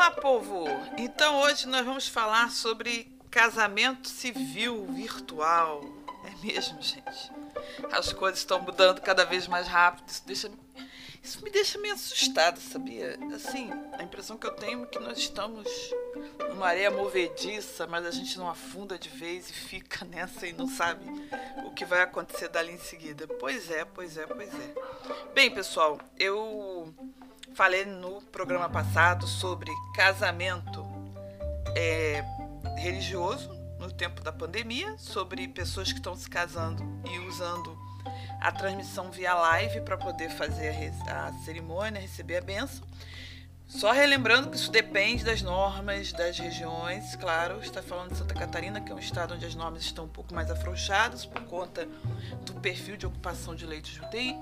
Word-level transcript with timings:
Olá, 0.00 0.12
povo! 0.12 0.64
Então 0.96 1.42
hoje 1.42 1.68
nós 1.68 1.84
vamos 1.84 2.08
falar 2.08 2.50
sobre 2.50 3.14
casamento 3.30 4.08
civil 4.08 4.86
virtual. 4.86 5.84
É 6.24 6.46
mesmo, 6.46 6.80
gente? 6.80 7.30
As 7.92 8.10
coisas 8.10 8.38
estão 8.38 8.62
mudando 8.62 9.02
cada 9.02 9.26
vez 9.26 9.46
mais 9.46 9.68
rápido. 9.68 10.08
Isso, 10.08 10.22
deixa, 10.24 10.50
isso 11.22 11.44
me 11.44 11.50
deixa 11.50 11.78
meio 11.78 11.92
assustada, 11.92 12.58
sabia? 12.58 13.18
Assim, 13.34 13.70
a 13.92 14.02
impressão 14.02 14.38
que 14.38 14.46
eu 14.46 14.52
tenho 14.52 14.84
é 14.84 14.86
que 14.86 14.98
nós 14.98 15.18
estamos 15.18 15.68
numa 16.48 16.68
areia 16.68 16.90
movediça, 16.90 17.86
mas 17.86 18.06
a 18.06 18.10
gente 18.10 18.38
não 18.38 18.48
afunda 18.48 18.98
de 18.98 19.10
vez 19.10 19.50
e 19.50 19.52
fica 19.52 20.02
nessa 20.08 20.46
e 20.46 20.54
não 20.54 20.66
sabe 20.66 21.04
o 21.66 21.72
que 21.72 21.84
vai 21.84 22.00
acontecer 22.00 22.48
dali 22.48 22.72
em 22.72 22.78
seguida. 22.78 23.28
Pois 23.28 23.70
é, 23.70 23.84
pois 23.84 24.16
é, 24.16 24.26
pois 24.26 24.48
é. 24.48 24.74
Bem, 25.34 25.50
pessoal, 25.50 26.00
eu 26.18 26.90
falei 27.54 27.84
no 27.84 28.20
programa 28.22 28.68
passado 28.68 29.26
sobre 29.26 29.70
casamento 29.94 30.84
é, 31.76 32.24
religioso 32.78 33.50
no 33.78 33.90
tempo 33.90 34.22
da 34.22 34.32
pandemia, 34.32 34.96
sobre 34.98 35.48
pessoas 35.48 35.90
que 35.92 35.98
estão 35.98 36.14
se 36.14 36.28
casando 36.28 36.82
e 37.10 37.18
usando 37.20 37.78
a 38.40 38.52
transmissão 38.52 39.10
via 39.10 39.34
live 39.34 39.80
para 39.82 39.96
poder 39.96 40.30
fazer 40.30 40.74
a, 41.08 41.26
a 41.26 41.32
cerimônia, 41.44 42.00
receber 42.00 42.36
a 42.36 42.40
benção. 42.40 42.86
Só 43.70 43.92
relembrando 43.92 44.50
que 44.50 44.56
isso 44.56 44.70
depende 44.70 45.24
das 45.24 45.42
normas 45.42 46.12
das 46.12 46.36
regiões, 46.36 47.14
claro, 47.14 47.60
está 47.60 47.80
falando 47.80 48.10
de 48.10 48.18
Santa 48.18 48.34
Catarina, 48.34 48.80
que 48.80 48.90
é 48.90 48.94
um 48.94 48.98
estado 48.98 49.34
onde 49.34 49.46
as 49.46 49.54
normas 49.54 49.82
estão 49.82 50.06
um 50.06 50.08
pouco 50.08 50.34
mais 50.34 50.50
afrouxadas 50.50 51.24
por 51.24 51.40
conta 51.44 51.88
do 52.42 52.54
perfil 52.54 52.96
de 52.96 53.06
ocupação 53.06 53.54
de 53.54 53.64
leitos 53.64 53.92
de 53.92 54.00
UTI. 54.00 54.36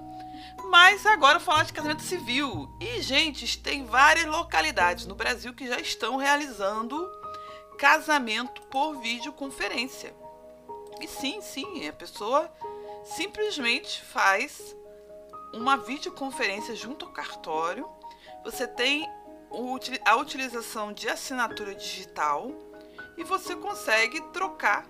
Mas 0.70 1.04
agora 1.04 1.38
falar 1.38 1.64
de 1.64 1.74
casamento 1.74 2.02
civil. 2.02 2.74
E, 2.80 3.02
gente, 3.02 3.58
tem 3.58 3.84
várias 3.84 4.24
localidades 4.24 5.04
no 5.04 5.14
Brasil 5.14 5.52
que 5.52 5.68
já 5.68 5.78
estão 5.78 6.16
realizando 6.16 7.06
casamento 7.78 8.62
por 8.62 8.94
videoconferência. 8.94 10.14
E 11.02 11.06
sim, 11.06 11.42
sim, 11.42 11.86
a 11.86 11.92
pessoa 11.92 12.50
simplesmente 13.04 14.02
faz 14.04 14.74
uma 15.52 15.76
videoconferência 15.76 16.74
junto 16.74 17.04
ao 17.04 17.12
cartório. 17.12 17.86
Você 18.42 18.66
tem 18.66 19.06
a 20.04 20.16
utilização 20.16 20.92
de 20.92 21.08
assinatura 21.08 21.74
digital 21.74 22.52
e 23.16 23.24
você 23.24 23.56
consegue 23.56 24.20
trocar, 24.32 24.86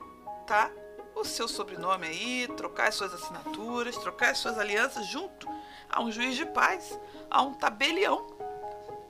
tá? 0.46 0.70
O 1.14 1.24
seu 1.24 1.48
sobrenome 1.48 2.06
aí, 2.06 2.48
trocar 2.56 2.88
as 2.88 2.94
suas 2.94 3.12
assinaturas, 3.12 3.96
trocar 3.96 4.30
as 4.30 4.38
suas 4.38 4.58
alianças 4.58 5.06
junto 5.06 5.48
a 5.88 6.02
um 6.02 6.12
juiz 6.12 6.36
de 6.36 6.46
paz, 6.46 6.98
a 7.30 7.42
um 7.42 7.54
tabelião, 7.54 8.26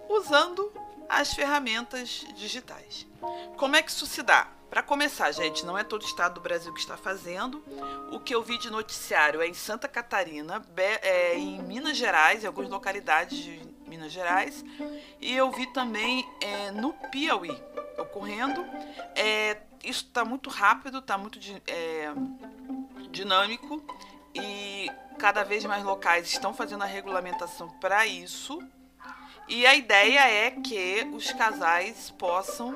usando 0.09 0.73
as 1.09 1.35
ferramentas 1.35 2.25
digitais. 2.35 3.07
Como 3.57 3.77
é 3.77 3.83
que 3.83 3.91
isso 3.91 4.07
se 4.07 4.23
dá? 4.23 4.49
Para 4.71 4.83
começar, 4.83 5.33
gente, 5.33 5.65
não 5.65 5.79
é 5.79 5.83
todo 5.83 6.05
estado 6.05 6.35
do 6.35 6.41
Brasil 6.41 6.73
que 6.75 6.81
está 6.81 6.97
fazendo. 6.97 7.65
O 8.13 8.21
que 8.21 8.35
eu 8.35 8.43
vi 8.43 8.59
de 8.59 8.71
noticiário 8.71 9.41
é 9.41 9.49
em 9.49 9.55
Santa 9.55 9.89
Catarina, 9.89 10.63
é, 11.03 11.37
em 11.37 11.63
Minas 11.63 11.97
Gerais, 11.97 12.45
em 12.45 12.47
algumas 12.47 12.71
localidades 12.71 13.39
de 13.39 13.68
Minas 13.89 14.13
Gerais, 14.13 14.65
e 15.21 15.35
eu 15.35 15.51
vi 15.51 15.67
também 15.73 16.29
é, 16.41 16.71
no 16.71 16.93
Piauí 16.93 17.57
ocorrendo. 17.99 18.65
É, 19.15 19.59
isso 19.83 20.05
está 20.05 20.25
muito 20.25 20.51
rápido, 20.51 20.99
está 20.99 21.17
muito 21.17 21.39
é, 21.67 22.13
dinâmico 23.11 23.83
e 24.35 24.91
cada 25.19 25.43
vez 25.43 25.65
mais 25.65 25.85
locais 25.85 26.29
estão 26.29 26.55
fazendo 26.55 26.83
a 26.83 26.87
regulamentação 26.87 27.69
para 27.81 28.07
isso. 28.07 28.63
E 29.49 29.67
a 29.67 29.75
ideia 29.75 30.29
é 30.29 30.51
que 30.51 31.09
os 31.13 31.33
casais 31.33 32.11
possam, 32.11 32.75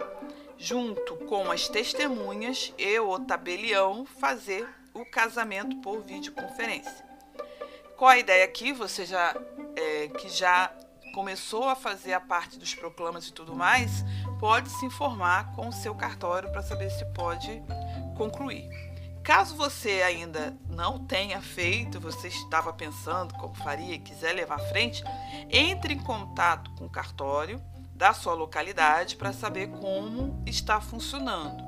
junto 0.57 1.17
com 1.27 1.51
as 1.51 1.69
testemunhas 1.69 2.73
e 2.79 2.99
o 2.99 3.19
tabelião, 3.21 4.07
fazer 4.07 4.67
o 4.95 5.05
casamento 5.05 5.77
por 5.77 6.01
videoconferência. 6.01 7.05
Qual 7.97 8.11
a 8.11 8.19
ideia 8.19 8.45
aqui? 8.45 8.73
Você 8.73 9.05
já 9.05 9.37
é, 9.77 10.09
que 10.09 10.29
já 10.29 10.73
começou 11.13 11.69
a 11.69 11.77
fazer 11.77 12.13
a 12.13 12.21
parte 12.21 12.59
dos 12.59 12.75
proclamas 12.75 13.29
e 13.29 13.33
tudo 13.33 13.55
mais, 13.55 14.05
pode 14.41 14.69
se 14.71 14.87
informar 14.87 15.53
com 15.53 15.69
o 15.69 15.73
seu 15.73 15.95
cartório 15.95 16.51
para 16.51 16.63
saber 16.63 16.91
se 16.91 17.05
pode 17.13 17.63
concluir. 18.17 18.69
Caso 19.23 19.55
você 19.55 20.03
ainda 20.03 20.57
não 20.69 20.99
tenha 21.07 21.41
feito, 21.41 22.01
você 22.01 22.27
estava 22.27 22.73
pensando 22.73 23.35
como 23.35 23.55
faria 23.55 23.95
e 23.95 23.99
quiser 23.99 24.33
levar 24.33 24.57
à 24.57 24.69
frente, 24.71 25.05
entre 25.49 25.95
em 25.95 25.99
contato 25.99 26.73
com 26.73 26.87
o 26.87 26.91
cartório 26.91 27.63
da 27.95 28.13
sua 28.13 28.35
localidade 28.35 29.15
para 29.15 29.33
saber 29.33 29.69
como 29.69 30.43
está 30.45 30.81
funcionando. 30.81 31.63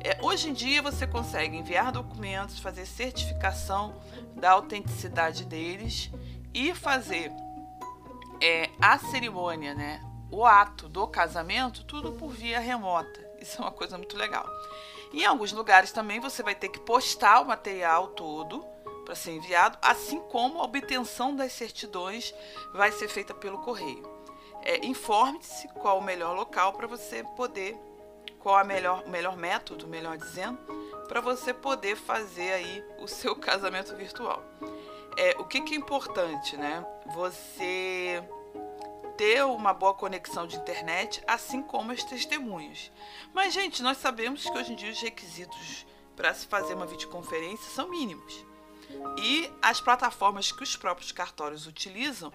É, 0.00 0.18
hoje 0.22 0.50
em 0.50 0.52
dia 0.52 0.82
você 0.82 1.06
consegue 1.06 1.56
enviar 1.56 1.92
documentos, 1.92 2.58
fazer 2.58 2.84
certificação 2.84 3.94
da 4.34 4.50
autenticidade 4.50 5.44
deles 5.44 6.10
e 6.52 6.74
fazer 6.74 7.30
é, 8.40 8.70
a 8.80 8.98
cerimônia, 8.98 9.74
né, 9.74 10.00
o 10.30 10.44
ato 10.44 10.88
do 10.88 11.06
casamento, 11.06 11.84
tudo 11.84 12.12
por 12.12 12.30
via 12.30 12.60
remota. 12.60 13.26
Isso 13.40 13.60
é 13.60 13.64
uma 13.64 13.72
coisa 13.72 13.96
muito 13.96 14.16
legal. 14.16 14.46
Em 15.12 15.24
alguns 15.24 15.52
lugares 15.52 15.90
também 15.90 16.20
você 16.20 16.42
vai 16.42 16.54
ter 16.54 16.68
que 16.68 16.80
postar 16.80 17.40
o 17.40 17.46
material 17.46 18.08
todo 18.08 18.64
para 19.04 19.14
ser 19.14 19.32
enviado, 19.32 19.78
assim 19.80 20.20
como 20.20 20.60
a 20.60 20.64
obtenção 20.64 21.34
das 21.34 21.52
certidões 21.52 22.34
vai 22.74 22.92
ser 22.92 23.08
feita 23.08 23.32
pelo 23.32 23.58
correio. 23.58 24.02
É, 24.62 24.84
Informe-se 24.84 25.66
qual 25.68 25.98
o 25.98 26.04
melhor 26.04 26.36
local 26.36 26.74
para 26.74 26.86
você 26.86 27.24
poder, 27.34 27.74
qual 28.38 28.56
a 28.56 28.64
melhor, 28.64 29.04
o 29.06 29.08
melhor 29.08 29.34
método, 29.34 29.86
melhor 29.86 30.18
dizendo, 30.18 30.58
para 31.08 31.22
você 31.22 31.54
poder 31.54 31.96
fazer 31.96 32.52
aí 32.52 32.84
o 32.98 33.08
seu 33.08 33.34
casamento 33.40 33.96
virtual. 33.96 34.42
É, 35.18 35.34
o 35.36 35.44
que, 35.44 35.60
que 35.60 35.74
é 35.74 35.76
importante, 35.76 36.56
né? 36.56 36.86
Você 37.06 38.22
ter 39.16 39.44
uma 39.44 39.74
boa 39.74 39.92
conexão 39.92 40.46
de 40.46 40.56
internet, 40.56 41.20
assim 41.26 41.60
como 41.60 41.90
as 41.90 42.04
testemunhas. 42.04 42.92
Mas, 43.34 43.52
gente, 43.52 43.82
nós 43.82 43.98
sabemos 43.98 44.44
que 44.44 44.56
hoje 44.56 44.72
em 44.72 44.76
dia 44.76 44.92
os 44.92 45.00
requisitos 45.00 45.84
para 46.14 46.32
se 46.32 46.46
fazer 46.46 46.74
uma 46.74 46.86
videoconferência 46.86 47.68
são 47.74 47.90
mínimos. 47.90 48.46
E 49.20 49.50
as 49.60 49.80
plataformas 49.80 50.52
que 50.52 50.62
os 50.62 50.76
próprios 50.76 51.10
cartórios 51.10 51.66
utilizam 51.66 52.32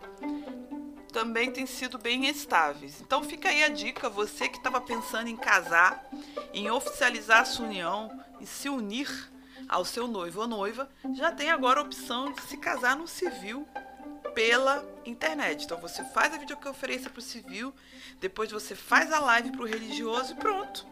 também 1.13 1.51
têm 1.51 1.65
sido 1.65 1.97
bem 1.97 2.27
estáveis. 2.27 3.00
Então 3.00 3.23
fica 3.23 3.47
aí 3.47 3.63
a 3.63 3.69
dica, 3.69 4.09
você 4.09 4.50
que 4.50 4.57
estava 4.57 4.81
pensando 4.81 5.29
em 5.29 5.38
casar, 5.38 6.05
em 6.53 6.69
oficializar 6.69 7.41
a 7.41 7.45
sua 7.45 7.65
união 7.65 8.11
e 8.41 8.45
se 8.45 8.67
unir 8.67 9.31
ao 9.68 9.85
seu 9.85 10.07
noivo 10.07 10.41
ou 10.41 10.47
noiva, 10.47 10.90
já 11.13 11.31
tem 11.31 11.50
agora 11.50 11.79
a 11.79 11.84
opção 11.84 12.31
de 12.31 12.42
se 12.42 12.57
casar 12.57 12.95
no 12.95 13.07
civil 13.07 13.68
pela 14.33 14.86
internet. 15.06 15.65
Então 15.65 15.80
você 15.80 16.04
faz 16.04 16.33
a 16.33 16.38
videoconferência 16.38 17.10
para 17.10 17.19
o 17.19 17.24
civil, 17.24 17.74
depois 18.19 18.51
você 18.51 18.75
faz 18.75 19.12
a 19.12 19.19
live 19.19 19.51
para 19.51 19.62
o 19.62 19.68
religioso 19.68 20.33
e 20.33 20.36
pronto. 20.36 20.86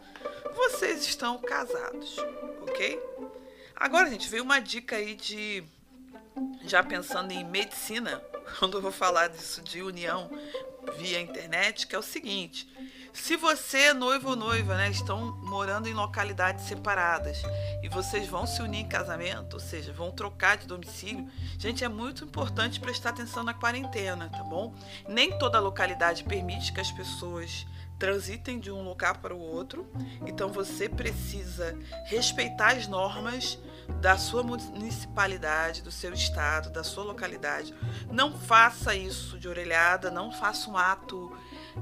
Vocês 0.54 1.04
estão 1.04 1.38
casados, 1.38 2.16
ok? 2.60 3.00
Agora, 3.74 4.08
gente, 4.08 4.28
veio 4.28 4.44
uma 4.44 4.60
dica 4.60 4.96
aí 4.96 5.14
de. 5.14 5.64
Já 6.64 6.82
pensando 6.82 7.32
em 7.32 7.44
medicina, 7.44 8.22
quando 8.58 8.78
eu 8.78 8.82
vou 8.82 8.92
falar 8.92 9.28
disso 9.28 9.60
de 9.60 9.82
união 9.82 10.30
via 10.96 11.20
internet, 11.20 11.86
que 11.86 11.94
é 11.94 11.98
o 11.98 12.02
seguinte: 12.02 12.68
se 13.12 13.36
você, 13.36 13.92
noivo 13.92 14.30
ou 14.30 14.36
noiva, 14.36 14.76
né, 14.76 14.90
estão 14.90 15.36
morando 15.42 15.88
em 15.88 15.92
localidades 15.92 16.64
separadas 16.64 17.42
e 17.82 17.88
vocês 17.88 18.26
vão 18.26 18.46
se 18.46 18.62
unir 18.62 18.80
em 18.80 18.88
casamento, 18.88 19.54
ou 19.54 19.60
seja, 19.60 19.92
vão 19.92 20.10
trocar 20.10 20.56
de 20.56 20.66
domicílio, 20.66 21.28
gente, 21.58 21.84
é 21.84 21.88
muito 21.88 22.24
importante 22.24 22.80
prestar 22.80 23.10
atenção 23.10 23.42
na 23.42 23.54
quarentena, 23.54 24.28
tá 24.28 24.42
bom? 24.42 24.74
Nem 25.08 25.38
toda 25.38 25.60
localidade 25.60 26.24
permite 26.24 26.72
que 26.72 26.80
as 26.80 26.90
pessoas 26.90 27.66
transitem 28.02 28.58
de 28.58 28.68
um 28.68 28.82
lugar 28.82 29.18
para 29.18 29.32
o 29.32 29.38
outro, 29.38 29.88
então 30.26 30.50
você 30.50 30.88
precisa 30.88 31.78
respeitar 32.06 32.72
as 32.72 32.88
normas 32.88 33.56
da 34.00 34.18
sua 34.18 34.42
municipalidade, 34.42 35.82
do 35.82 35.90
seu 35.92 36.12
estado, 36.12 36.70
da 36.70 36.82
sua 36.82 37.04
localidade. 37.04 37.72
Não 38.10 38.36
faça 38.36 38.92
isso 38.92 39.38
de 39.38 39.48
orelhada, 39.48 40.10
não 40.10 40.32
faça 40.32 40.68
um 40.68 40.76
ato 40.76 41.32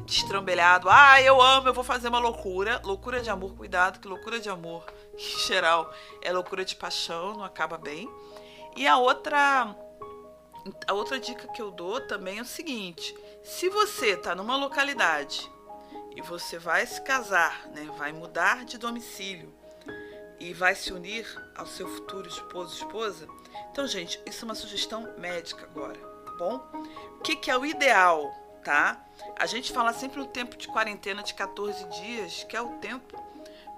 destrambelhado. 0.05 0.89
Ah, 0.89 1.21
eu 1.21 1.41
amo, 1.41 1.69
eu 1.69 1.75
vou 1.75 1.85
fazer 1.85 2.09
uma 2.09 2.19
loucura. 2.19 2.81
Loucura 2.85 3.21
de 3.21 3.31
amor, 3.31 3.55
cuidado, 3.55 4.01
que 4.01 4.09
loucura 4.09 4.39
de 4.39 4.49
amor, 4.49 4.85
em 5.15 5.39
geral, 5.47 5.93
é 6.23 6.33
loucura 6.33 6.65
de 6.65 6.77
paixão, 6.77 7.35
não 7.35 7.45
acaba 7.45 7.77
bem. 7.77 8.09
E 8.77 8.87
a 8.87 8.97
outra 8.97 9.75
a 10.87 10.93
outra 10.93 11.19
dica 11.19 11.49
que 11.49 11.63
eu 11.63 11.71
dou 11.71 12.01
também 12.01 12.39
é 12.39 12.43
o 12.43 12.47
seguinte: 12.47 13.15
se 13.43 13.69
você 13.69 14.11
está 14.11 14.35
numa 14.35 14.57
localidade 14.57 15.51
e 16.15 16.23
você 16.23 16.59
vai 16.59 16.87
se 16.87 17.01
casar, 17.03 17.67
né, 17.69 17.89
vai 17.97 18.13
mudar 18.13 18.65
de 18.65 18.79
domicílio 18.79 19.55
e 20.39 20.53
vai 20.53 20.75
se 20.75 20.93
unir 20.93 21.27
ao 21.57 21.67
seu 21.67 21.89
futuro 21.89 22.29
esposo, 22.29 22.75
esposa, 22.75 23.29
então, 23.71 23.87
gente, 23.87 24.21
isso 24.27 24.45
é 24.45 24.47
uma 24.47 24.55
sugestão 24.55 25.15
médica 25.19 25.65
agora, 25.65 25.99
tá 25.99 26.33
bom? 26.33 26.57
O 27.19 27.23
que, 27.23 27.37
que 27.37 27.51
é 27.51 27.57
o 27.57 27.65
ideal, 27.65 28.33
tá? 28.65 29.05
A 29.39 29.47
gente 29.47 29.73
fala 29.73 29.93
sempre 29.93 30.19
no 30.19 30.27
tempo 30.27 30.57
de 30.57 30.69
quarentena 30.69 31.23
de 31.23 31.35
14 31.35 31.85
dias, 31.89 32.45
que 32.45 32.57
é 32.57 32.61
o 32.61 32.79
tempo 32.79 33.23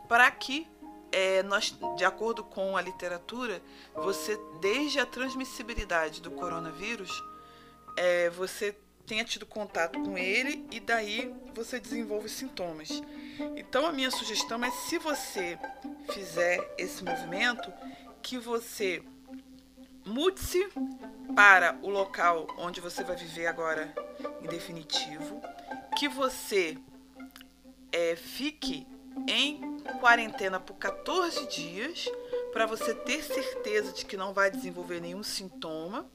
para 0.09 0.31
que 0.31 0.69
é, 1.11 1.43
nós, 1.43 1.77
de 1.97 2.05
acordo 2.05 2.43
com 2.43 2.77
a 2.77 2.81
literatura, 2.81 3.63
você, 3.95 4.39
desde 4.61 4.99
a 4.99 5.07
transmissibilidade 5.07 6.21
do 6.21 6.31
coronavírus, 6.31 7.11
é, 7.97 8.31
você 8.31 8.75
tenha 9.07 9.25
tido 9.25 9.45
contato 9.45 10.01
com 10.01 10.17
ele 10.17 10.67
e 10.71 10.81
daí 10.81 11.35
você 11.55 11.79
desenvolve 11.79 12.29
sintomas. 12.29 13.03
Então 13.57 13.87
a 13.87 13.93
minha 13.93 14.11
sugestão 14.11 14.63
é 14.65 14.71
se 14.71 14.99
você 14.99 15.59
fizer 16.13 16.75
esse 16.79 17.05
movimento, 17.05 17.73
que 18.23 18.39
você 18.39 19.03
mude-se 20.05 20.69
para 21.35 21.79
o 21.83 21.91
local 21.91 22.47
onde 22.59 22.81
você 22.81 23.05
vai 23.05 23.17
viver 23.17 23.47
agora 23.47 23.93
em 24.41 24.47
definitivo, 24.47 25.41
que 25.97 26.09
você 26.09 26.77
é, 27.91 28.17
fique 28.17 28.87
em 29.29 29.79
quarentena 30.01 30.59
por 30.59 30.75
14 30.75 31.47
dias 31.49 32.09
para 32.53 32.67
você 32.67 32.95
ter 32.95 33.23
certeza 33.23 33.93
de 33.93 34.05
que 34.05 34.17
não 34.17 34.33
vai 34.33 34.51
desenvolver 34.51 35.01
nenhum 35.01 35.23
sintoma 35.23 36.07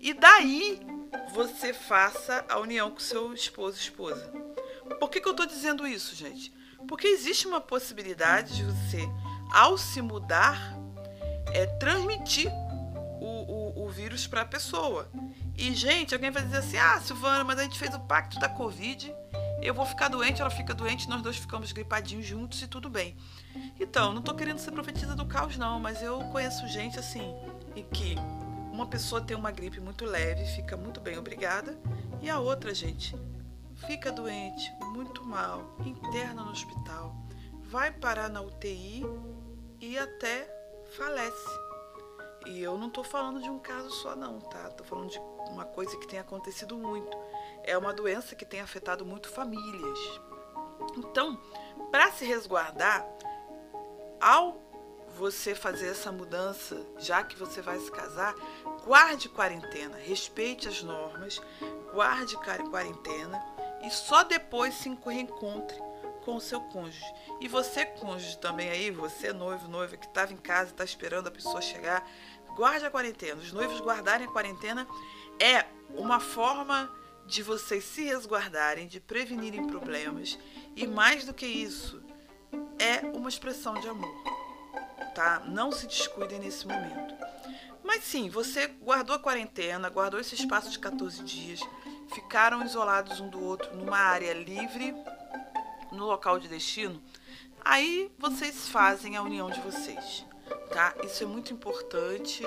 e 0.00 0.12
daí 0.12 0.80
você 1.32 1.72
faça 1.72 2.44
a 2.48 2.58
união 2.58 2.90
com 2.90 2.98
seu 2.98 3.32
esposo 3.32 3.78
esposa. 3.78 4.32
Por 4.98 5.08
que, 5.08 5.20
que 5.20 5.28
eu 5.28 5.32
estou 5.32 5.46
dizendo 5.46 5.86
isso, 5.86 6.14
gente? 6.14 6.52
Porque 6.88 7.06
existe 7.06 7.46
uma 7.46 7.60
possibilidade 7.60 8.56
de 8.56 8.64
você, 8.64 9.08
ao 9.52 9.78
se 9.78 10.02
mudar, 10.02 10.76
é, 11.52 11.66
transmitir 11.78 12.50
vírus 13.92 14.26
para 14.26 14.40
a 14.40 14.44
pessoa. 14.44 15.08
E, 15.56 15.72
gente, 15.74 16.14
alguém 16.14 16.30
vai 16.30 16.42
dizer 16.42 16.58
assim: 16.58 16.78
ah, 16.78 17.00
Silvana, 17.00 17.44
mas 17.44 17.58
a 17.58 17.62
gente 17.62 17.78
fez 17.78 17.94
o 17.94 18.00
pacto 18.00 18.40
da 18.40 18.48
Covid 18.48 19.14
eu 19.62 19.72
vou 19.72 19.86
ficar 19.86 20.08
doente, 20.08 20.40
ela 20.40 20.50
fica 20.50 20.74
doente, 20.74 21.08
nós 21.08 21.22
dois 21.22 21.36
ficamos 21.36 21.70
gripadinhos 21.70 22.26
juntos 22.26 22.60
e 22.60 22.66
tudo 22.66 22.90
bem. 22.90 23.16
Então, 23.78 24.12
não 24.12 24.20
tô 24.20 24.34
querendo 24.34 24.58
ser 24.58 24.72
profetisa 24.72 25.14
do 25.14 25.24
caos, 25.24 25.56
não, 25.56 25.78
mas 25.78 26.02
eu 26.02 26.18
conheço 26.32 26.66
gente 26.66 26.98
assim, 26.98 27.32
em 27.76 27.84
que 27.84 28.16
uma 28.72 28.88
pessoa 28.88 29.20
tem 29.20 29.36
uma 29.36 29.52
gripe 29.52 29.78
muito 29.78 30.04
leve, 30.04 30.44
fica 30.56 30.76
muito 30.76 31.00
bem, 31.00 31.16
obrigada, 31.16 31.78
e 32.20 32.28
a 32.28 32.40
outra, 32.40 32.74
gente, 32.74 33.14
fica 33.86 34.10
doente, 34.10 34.72
muito 34.80 35.24
mal, 35.24 35.76
interna 35.86 36.42
no 36.42 36.50
hospital, 36.50 37.14
vai 37.70 37.92
parar 37.92 38.28
na 38.28 38.40
UTI 38.40 39.04
e 39.80 39.96
até 39.96 40.48
falece. 40.96 41.71
E 42.46 42.62
eu 42.62 42.76
não 42.76 42.88
estou 42.88 43.04
falando 43.04 43.40
de 43.40 43.48
um 43.50 43.58
caso 43.58 43.90
só, 43.90 44.16
não, 44.16 44.40
tá? 44.40 44.68
Estou 44.68 44.86
falando 44.86 45.10
de 45.10 45.18
uma 45.50 45.64
coisa 45.64 45.96
que 45.96 46.06
tem 46.06 46.18
acontecido 46.18 46.76
muito 46.76 47.16
é 47.64 47.76
uma 47.76 47.92
doença 47.92 48.34
que 48.34 48.44
tem 48.44 48.60
afetado 48.60 49.04
muito 49.04 49.28
famílias. 49.28 49.98
Então, 50.96 51.40
para 51.90 52.10
se 52.12 52.24
resguardar, 52.24 53.06
ao 54.20 54.60
você 55.16 55.54
fazer 55.54 55.88
essa 55.88 56.10
mudança, 56.10 56.86
já 56.98 57.22
que 57.22 57.36
você 57.36 57.60
vai 57.60 57.78
se 57.78 57.90
casar, 57.90 58.34
guarde 58.84 59.28
quarentena, 59.28 59.96
respeite 59.98 60.68
as 60.68 60.82
normas, 60.82 61.40
guarde 61.92 62.36
quarentena 62.36 63.40
e 63.82 63.90
só 63.90 64.22
depois 64.22 64.74
se 64.74 64.88
reencontre 65.04 65.78
com 66.24 66.36
o 66.36 66.40
seu 66.40 66.60
cônjuge. 66.60 67.04
E 67.40 67.48
você, 67.48 67.84
cônjuge, 67.84 68.38
também 68.38 68.70
aí, 68.70 68.90
você, 68.90 69.32
noivo, 69.32 69.68
noiva, 69.68 69.96
que 69.96 70.06
estava 70.06 70.32
em 70.32 70.36
casa 70.36 70.70
está 70.70 70.84
esperando 70.84 71.26
a 71.26 71.30
pessoa 71.30 71.60
chegar, 71.60 72.08
guarde 72.56 72.84
a 72.84 72.90
quarentena. 72.90 73.40
Os 73.40 73.52
noivos 73.52 73.80
guardarem 73.80 74.26
a 74.26 74.30
quarentena 74.30 74.86
é 75.38 75.66
uma 75.94 76.20
forma 76.20 76.90
de 77.26 77.42
vocês 77.42 77.84
se 77.84 78.04
resguardarem, 78.04 78.86
de 78.86 79.00
prevenirem 79.00 79.66
problemas 79.66 80.38
e 80.74 80.86
mais 80.86 81.24
do 81.24 81.32
que 81.32 81.46
isso, 81.46 82.02
é 82.78 82.98
uma 83.16 83.28
expressão 83.28 83.74
de 83.74 83.88
amor, 83.88 84.12
tá? 85.14 85.40
Não 85.46 85.70
se 85.70 85.86
descuidem 85.86 86.38
nesse 86.38 86.66
momento. 86.66 87.14
Mas 87.84 88.04
sim, 88.04 88.28
você 88.28 88.66
guardou 88.66 89.16
a 89.16 89.18
quarentena, 89.18 89.88
guardou 89.88 90.20
esse 90.20 90.34
espaço 90.34 90.70
de 90.70 90.78
14 90.78 91.22
dias, 91.22 91.60
ficaram 92.14 92.64
isolados 92.64 93.20
um 93.20 93.28
do 93.28 93.42
outro 93.42 93.74
numa 93.76 93.98
área 93.98 94.32
livre, 94.32 94.94
no 95.92 96.06
local 96.06 96.38
de 96.38 96.48
destino, 96.48 97.00
aí 97.64 98.10
vocês 98.18 98.68
fazem 98.68 99.16
a 99.16 99.22
união 99.22 99.50
de 99.50 99.60
vocês, 99.60 100.24
tá? 100.72 100.94
Isso 101.04 101.22
é 101.22 101.26
muito 101.26 101.52
importante, 101.52 102.42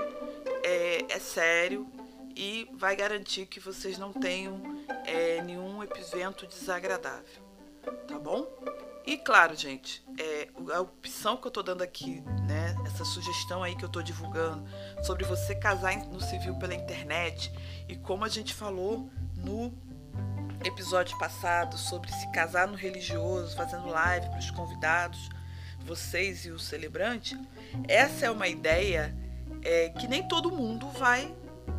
é, 0.63 1.05
é 1.09 1.19
sério, 1.19 1.87
e 2.35 2.67
vai 2.73 2.95
garantir 2.95 3.45
que 3.45 3.59
vocês 3.59 3.97
não 3.97 4.11
tenham 4.11 4.61
é, 5.05 5.41
nenhum 5.41 5.81
evento 5.83 6.45
desagradável, 6.45 7.41
tá 8.07 8.19
bom? 8.19 8.47
E 9.05 9.17
claro, 9.17 9.55
gente, 9.55 10.03
é, 10.19 10.49
a 10.73 10.81
opção 10.81 11.37
que 11.37 11.45
eu 11.45 11.51
tô 11.51 11.61
dando 11.61 11.83
aqui, 11.83 12.21
né, 12.47 12.75
essa 12.87 13.05
sugestão 13.05 13.61
aí 13.61 13.75
que 13.75 13.85
eu 13.85 13.89
tô 13.89 14.01
divulgando 14.01 14.67
sobre 15.03 15.23
você 15.23 15.53
casar 15.53 15.95
no 16.07 16.19
civil 16.19 16.55
pela 16.55 16.73
internet 16.73 17.53
e 17.87 17.95
como 17.95 18.25
a 18.25 18.27
gente 18.27 18.53
falou 18.53 19.07
no 19.37 19.71
episódio 20.65 21.17
passado 21.19 21.77
sobre 21.77 22.11
se 22.11 22.27
casar 22.31 22.67
no 22.67 22.75
religioso, 22.75 23.55
fazendo 23.55 23.87
live 23.87 24.27
para 24.29 24.39
os 24.39 24.49
convidados, 24.51 25.29
vocês 25.85 26.45
e 26.45 26.51
o 26.51 26.57
celebrante, 26.57 27.39
essa 27.87 28.25
é 28.25 28.31
uma 28.31 28.47
ideia 28.47 29.15
é, 29.63 29.89
que 29.89 30.07
nem 30.07 30.27
todo 30.27 30.51
mundo 30.51 30.89
vai 30.89 31.33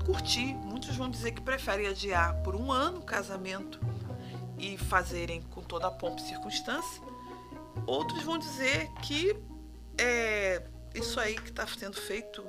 curtir. 0.04 0.54
Muitos 0.54 0.96
vão 0.96 1.10
dizer 1.10 1.32
que 1.32 1.40
preferem 1.40 1.88
adiar 1.88 2.34
por 2.42 2.54
um 2.54 2.70
ano 2.70 3.00
o 3.00 3.02
casamento 3.02 3.80
e 4.56 4.78
fazerem 4.78 5.42
com 5.42 5.62
toda 5.62 5.88
a 5.88 5.90
pompa 5.90 6.20
e 6.20 6.28
circunstância. 6.28 7.02
Outros 7.86 8.22
vão 8.22 8.38
dizer 8.38 8.88
que 9.02 9.36
é, 9.98 10.62
isso 10.94 11.18
aí 11.18 11.34
que 11.34 11.50
está 11.50 11.66
sendo 11.66 11.96
feito 11.96 12.44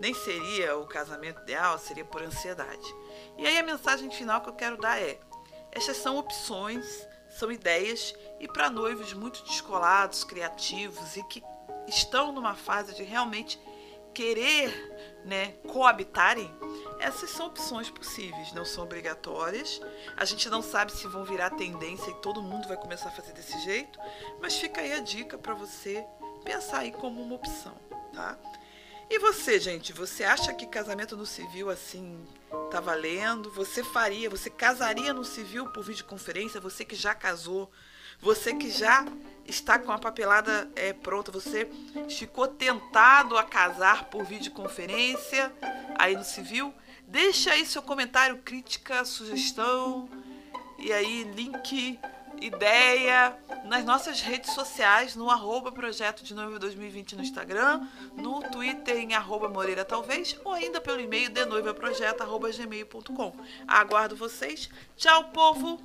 nem 0.00 0.14
seria 0.14 0.76
o 0.76 0.86
casamento 0.86 1.42
ideal, 1.42 1.78
seria 1.78 2.04
por 2.04 2.22
ansiedade. 2.22 2.94
E 3.38 3.46
aí 3.46 3.58
a 3.58 3.62
mensagem 3.62 4.10
final 4.10 4.40
que 4.40 4.48
eu 4.48 4.54
quero 4.54 4.76
dar 4.76 5.00
é: 5.00 5.18
essas 5.72 5.96
são 5.96 6.18
opções, 6.18 7.08
são 7.28 7.50
ideias, 7.50 8.14
e 8.38 8.46
para 8.46 8.70
noivos 8.70 9.12
muito 9.12 9.42
descolados, 9.44 10.22
criativos 10.22 11.16
e 11.16 11.22
que 11.24 11.42
estão 11.88 12.32
numa 12.32 12.54
fase 12.54 12.94
de 12.94 13.02
realmente 13.02 13.58
querer 14.12 15.22
né, 15.24 15.52
coabitarem, 15.68 16.50
essas 17.00 17.30
são 17.30 17.46
opções 17.46 17.88
possíveis, 17.90 18.52
não 18.52 18.64
são 18.64 18.84
obrigatórias. 18.84 19.80
A 20.16 20.24
gente 20.24 20.48
não 20.50 20.62
sabe 20.62 20.92
se 20.92 21.06
vão 21.06 21.24
virar 21.24 21.50
tendência 21.50 22.10
e 22.10 22.14
todo 22.16 22.42
mundo 22.42 22.68
vai 22.68 22.76
começar 22.76 23.08
a 23.08 23.12
fazer 23.12 23.32
desse 23.32 23.58
jeito, 23.60 23.98
mas 24.40 24.56
fica 24.56 24.80
aí 24.80 24.92
a 24.92 25.00
dica 25.00 25.38
para 25.38 25.54
você 25.54 26.04
pensar 26.44 26.80
aí 26.80 26.92
como 26.92 27.22
uma 27.22 27.36
opção, 27.36 27.74
tá? 28.12 28.36
E 29.12 29.18
você, 29.18 29.60
gente, 29.60 29.92
você 29.92 30.24
acha 30.24 30.54
que 30.54 30.64
casamento 30.64 31.14
no 31.18 31.26
civil 31.26 31.68
assim 31.68 32.26
tá 32.70 32.80
valendo? 32.80 33.50
Você 33.50 33.84
faria, 33.84 34.30
você 34.30 34.48
casaria 34.48 35.12
no 35.12 35.22
civil 35.22 35.66
por 35.66 35.84
videoconferência? 35.84 36.58
Você 36.62 36.82
que 36.82 36.96
já 36.96 37.14
casou, 37.14 37.70
você 38.18 38.54
que 38.54 38.70
já 38.70 39.04
está 39.44 39.78
com 39.78 39.92
a 39.92 39.98
papelada 39.98 40.66
é, 40.74 40.94
pronta, 40.94 41.30
você 41.30 41.68
ficou 42.08 42.48
tentado 42.48 43.36
a 43.36 43.44
casar 43.44 44.04
por 44.04 44.24
videoconferência 44.24 45.52
aí 45.98 46.16
no 46.16 46.24
civil? 46.24 46.72
Deixa 47.06 47.52
aí 47.52 47.66
seu 47.66 47.82
comentário, 47.82 48.38
crítica, 48.38 49.04
sugestão 49.04 50.08
e 50.78 50.90
aí 50.90 51.24
link, 51.24 52.00
ideia 52.40 53.36
nas 53.72 53.86
nossas 53.86 54.20
redes 54.20 54.52
sociais, 54.52 55.16
no 55.16 55.30
arroba 55.30 55.72
Projeto 55.72 56.22
de 56.22 56.34
Noiva 56.34 56.58
2020 56.58 57.16
no 57.16 57.22
Instagram, 57.22 57.88
no 58.14 58.42
Twitter 58.50 58.98
em 58.98 59.14
arroba 59.14 59.48
Moreira 59.48 59.82
Talvez, 59.82 60.38
ou 60.44 60.52
ainda 60.52 60.78
pelo 60.78 61.00
e-mail 61.00 61.30
de 61.30 61.42
noivaprojeto 61.46 62.22
arroba 62.22 62.50
gmail.com. 62.52 63.34
Aguardo 63.66 64.14
vocês. 64.14 64.68
Tchau, 64.94 65.24
povo! 65.30 65.80